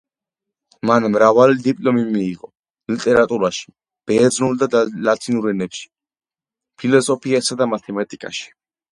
მან 0.89 1.03
მრავალი 1.15 1.57
დიპლომი 1.65 2.05
მიიღო: 2.13 2.47
ლიტერატურაში, 2.93 3.67
ბერძნულ 4.11 4.57
და 4.63 4.81
ლათინურ 5.09 5.49
ენებში, 5.51 5.85
ფილოსოფიასა 6.83 7.59
და 7.61 7.69
მათემატიკაში. 7.75 8.49